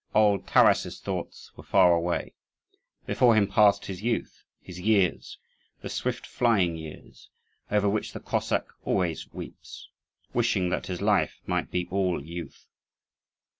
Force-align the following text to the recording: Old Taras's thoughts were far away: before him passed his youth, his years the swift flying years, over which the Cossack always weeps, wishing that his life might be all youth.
Old 0.15 0.47
Taras's 0.47 0.99
thoughts 0.99 1.51
were 1.55 1.61
far 1.63 1.93
away: 1.93 2.33
before 3.05 3.35
him 3.35 3.45
passed 3.47 3.85
his 3.85 4.01
youth, 4.01 4.41
his 4.59 4.79
years 4.79 5.37
the 5.83 5.89
swift 5.89 6.25
flying 6.25 6.75
years, 6.75 7.29
over 7.69 7.87
which 7.87 8.11
the 8.11 8.19
Cossack 8.19 8.65
always 8.83 9.31
weeps, 9.31 9.89
wishing 10.33 10.69
that 10.69 10.87
his 10.87 11.03
life 11.03 11.39
might 11.45 11.69
be 11.69 11.87
all 11.91 12.19
youth. 12.19 12.65